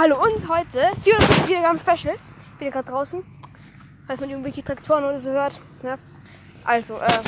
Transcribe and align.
Hallo 0.00 0.14
und 0.22 0.48
heute 0.48 0.78
54 1.02 1.48
Wiedergaben 1.48 1.80
Special. 1.80 2.14
Ich 2.14 2.58
bin 2.60 2.70
gerade 2.70 2.88
draußen, 2.88 3.20
falls 4.06 4.20
man 4.20 4.30
irgendwelche 4.30 4.62
Traktoren 4.62 5.02
oder 5.02 5.18
so 5.18 5.30
hört. 5.30 5.60
Ja. 5.82 5.98
Also, 6.62 6.98
äh. 6.98 7.18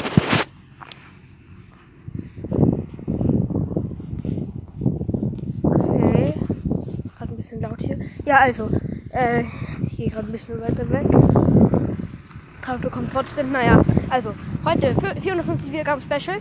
Okay. 5.65 6.35
Gerade 7.19 7.33
ein 7.33 7.37
bisschen 7.37 7.61
laut 7.61 7.83
hier. 7.83 7.99
Ja, 8.25 8.37
also, 8.37 8.71
äh, 9.15 9.43
ich 9.85 9.97
gehe 9.97 10.09
gerade 10.09 10.29
ein 10.29 10.33
bisschen 10.33 10.61
weiter 10.61 10.89
weg. 10.91 11.09
Traktor 12.63 12.93
kommt 12.93 13.13
trotzdem. 13.13 13.51
Naja, 13.51 13.83
also, 14.11 14.33
heute 14.65 14.95
450 15.21 15.73
Wiedergaben 15.73 16.03
Special. 16.03 16.39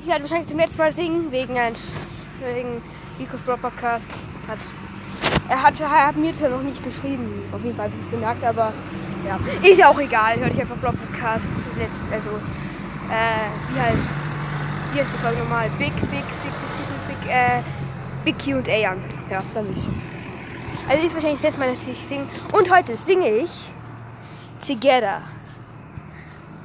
Ich 0.00 0.08
werde 0.08 0.22
wahrscheinlich 0.22 0.48
zum 0.48 0.58
letzten 0.58 0.78
Mal 0.78 0.92
singen, 0.92 1.30
wegen 1.30 1.58
ein 1.58 1.74
wegen 2.40 2.80
Rico's 3.18 3.40
Bro 3.40 3.58
Podcast. 3.58 4.06
Hat, 4.48 4.58
er, 5.48 5.62
hat, 5.62 5.80
hat 5.80 6.16
mir 6.16 6.34
zwar 6.34 6.50
noch 6.50 6.62
nicht 6.62 6.82
geschrieben, 6.82 7.42
auf 7.52 7.62
jeden 7.62 7.76
Fall 7.76 7.86
habe 7.86 7.94
ich 8.04 8.10
gemerkt, 8.10 8.44
aber 8.44 8.72
ja, 9.26 9.38
ist 9.68 9.78
ja 9.78 9.88
auch 9.88 9.98
egal. 9.98 10.38
Hört 10.38 10.54
ich 10.54 10.60
einfach 10.60 10.76
Bro 10.76 10.92
Podcast. 10.92 11.50
Letzt, 11.78 12.02
also, 12.10 12.30
äh, 13.10 13.72
wie 13.72 13.80
heißt, 13.80 13.96
wie 14.92 15.00
heißt 15.00 15.10
die 15.12 15.18
Folge 15.18 15.38
nochmal? 15.38 15.68
Big, 15.78 15.94
big, 15.94 16.10
big, 16.10 16.10
big, 16.10 17.08
big, 17.08 17.20
big, 17.20 17.30
äh, 17.30 17.62
Big 18.24 18.38
QA 18.38 18.90
an. 18.90 19.02
Ja, 19.30 19.42
dann 19.54 19.72
ist 19.72 19.86
Also 20.88 21.06
ist 21.06 21.14
wahrscheinlich 21.14 21.40
das 21.40 21.54
letzte 21.54 21.58
Mal, 21.60 21.74
dass 21.74 21.86
ich 21.86 21.98
singe. 21.98 22.26
Und 22.52 22.70
heute 22.70 22.96
singe 22.96 23.28
ich 23.28 23.72
Together 24.64 25.22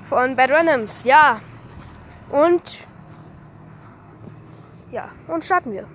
von 0.04 0.36
Bad 0.36 0.52
Randoms. 0.52 1.04
Ja. 1.04 1.42
Und 2.30 2.62
ja, 4.92 5.10
und 5.28 5.44
starten 5.44 5.72
wir. 5.72 5.88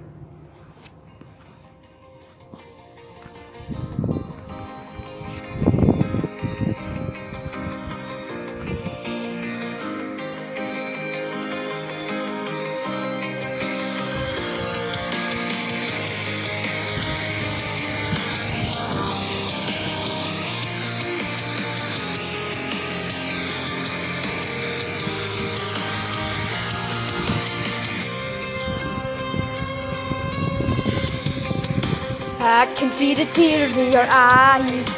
I 32.44 32.66
can 32.74 32.90
see 32.90 33.14
the 33.14 33.24
tears 33.26 33.76
in 33.76 33.92
your 33.92 34.06
eyes. 34.10 34.88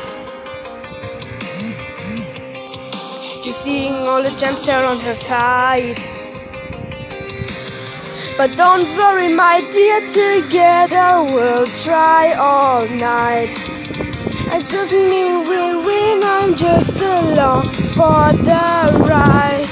You're 3.44 3.54
seeing 3.54 3.92
all 3.92 4.22
the 4.22 4.30
gems 4.40 4.64
there 4.64 4.82
on 4.82 4.98
her 5.00 5.12
side. 5.12 5.98
But 8.38 8.56
don't 8.56 8.96
worry, 8.96 9.28
my 9.28 9.60
dear, 9.70 10.00
together 10.08 11.22
we'll 11.34 11.66
try 11.84 12.32
all 12.32 12.88
night. 12.88 13.52
It 14.56 14.66
doesn't 14.70 15.10
mean 15.10 15.46
we'll 15.46 15.84
win, 15.84 16.24
I'm 16.24 16.56
just 16.56 16.96
along 16.98 17.74
for 17.92 18.32
the 18.32 19.04
ride. 19.06 19.68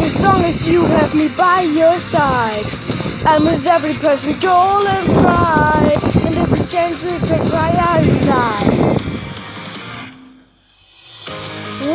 As 0.00 0.18
long 0.20 0.46
as 0.46 0.66
you 0.66 0.86
have 0.86 1.14
me 1.14 1.28
by 1.28 1.60
your 1.60 2.00
side. 2.00 2.95
And 3.28 3.44
with 3.44 3.66
every 3.66 3.94
person 3.94 4.38
goal 4.38 4.86
and 4.86 5.08
pride 5.08 5.98
And 6.26 6.36
every 6.36 6.64
chance 6.66 7.02
we 7.02 7.18
take 7.26 7.42
by 7.50 7.70
our 7.70 8.04
night 8.24 9.00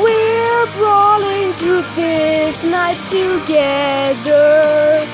We're 0.04 0.66
brawling 0.78 1.54
through 1.54 1.84
this 1.96 2.62
night 2.66 3.02
together. 3.10 5.08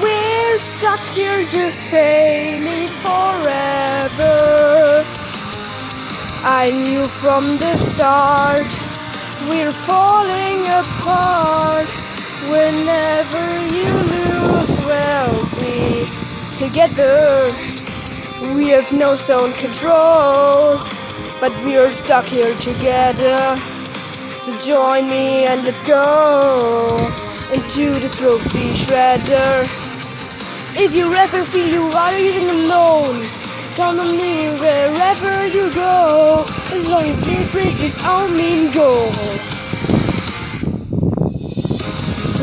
We're 0.00 0.58
stuck 0.60 1.00
here 1.14 1.44
just 1.46 1.78
failing 1.90 2.86
forever. 3.02 5.04
I 6.44 6.70
knew 6.70 7.08
from 7.08 7.58
the 7.58 7.76
start 7.92 8.68
We're 9.48 9.72
falling 9.72 10.68
apart 10.68 11.88
together. 16.58 17.54
We 18.54 18.68
have 18.68 18.90
no 18.92 19.14
zone 19.14 19.52
control, 19.52 20.78
but 21.40 21.52
we're 21.64 21.92
stuck 21.92 22.24
here 22.24 22.54
together. 22.56 23.38
So 24.42 24.58
join 24.60 25.08
me 25.08 25.46
and 25.46 25.64
let's 25.64 25.82
go 25.82 26.98
into 27.52 28.00
the 28.00 28.08
trophy 28.16 28.70
shredder. 28.80 29.68
If 30.76 30.94
you 30.94 31.14
ever 31.14 31.44
feel 31.44 31.68
you 31.68 31.84
are 31.84 32.16
even 32.18 32.50
alone, 32.50 33.26
come 33.76 34.00
on 34.00 34.16
me 34.16 34.48
wherever 34.58 35.46
you 35.46 35.72
go. 35.72 36.44
As 36.72 36.86
long 36.88 37.04
as 37.04 37.18
this 37.24 37.54
is 37.54 37.98
our 38.02 38.28
main 38.28 38.72
goal. 38.72 39.12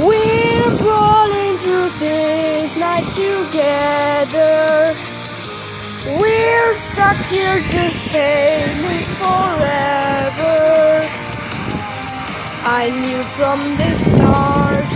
We're 0.07 0.34
together. 3.13 4.95
We're 6.19 6.75
stuck 6.75 7.17
here 7.27 7.59
just 7.61 7.97
failing 8.11 9.05
forever. 9.21 10.55
I 12.67 12.89
knew 12.89 13.23
from 13.37 13.77
the 13.77 13.95
start 14.05 14.89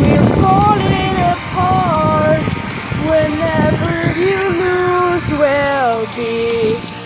we're 0.00 0.30
falling 0.42 1.16
apart. 1.34 2.44
Whenever 3.08 3.94
you 4.20 4.40
lose, 4.62 5.26
we'll 5.38 6.06
be. 6.16 6.99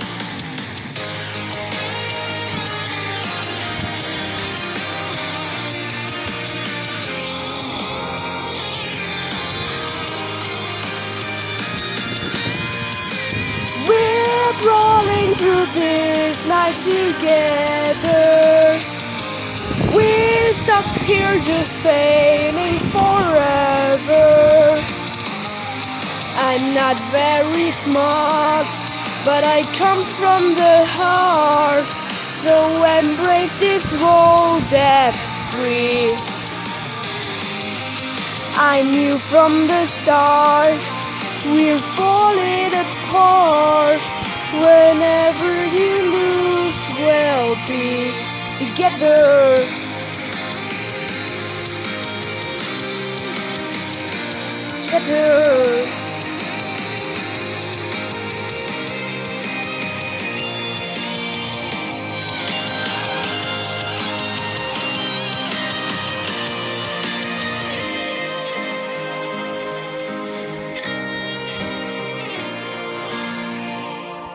This 15.72 16.46
night 16.46 16.78
together. 16.82 18.80
We're 19.94 20.54
stuck 20.54 20.84
here 21.06 21.40
just 21.40 21.70
failing 21.82 22.78
forever. 22.92 24.82
I'm 26.36 26.74
not 26.74 26.96
very 27.10 27.70
smart, 27.72 28.66
but 29.24 29.44
I 29.44 29.62
come 29.78 30.04
from 30.18 30.54
the 30.54 30.84
heart. 30.84 31.86
So 32.42 32.84
embrace 32.84 33.54
this 33.58 33.84
world 34.02 34.62
depth 34.70 35.18
free. 35.52 36.12
I 38.56 38.82
knew 38.82 39.18
from 39.18 39.66
the 39.66 39.86
start 39.86 40.78
we're 41.46 41.80
falling 41.96 42.74
apart. 42.74 44.00
Together. 48.94 49.66
Together. 54.86 56.03